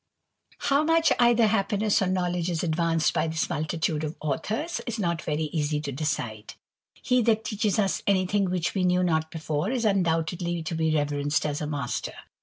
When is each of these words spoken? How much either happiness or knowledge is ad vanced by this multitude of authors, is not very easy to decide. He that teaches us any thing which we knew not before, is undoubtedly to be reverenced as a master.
How 0.57 0.83
much 0.83 1.11
either 1.19 1.45
happiness 1.45 2.01
or 2.01 2.07
knowledge 2.07 2.49
is 2.49 2.63
ad 2.63 2.71
vanced 2.71 3.13
by 3.13 3.27
this 3.27 3.47
multitude 3.51 4.03
of 4.03 4.15
authors, 4.19 4.81
is 4.87 4.97
not 4.97 5.21
very 5.21 5.43
easy 5.53 5.79
to 5.79 5.91
decide. 5.91 6.55
He 6.95 7.21
that 7.21 7.43
teaches 7.43 7.77
us 7.77 8.01
any 8.07 8.25
thing 8.25 8.45
which 8.49 8.73
we 8.73 8.83
knew 8.83 9.03
not 9.03 9.29
before, 9.29 9.69
is 9.69 9.85
undoubtedly 9.85 10.63
to 10.63 10.73
be 10.73 10.91
reverenced 10.95 11.45
as 11.45 11.61
a 11.61 11.67
master. 11.67 12.13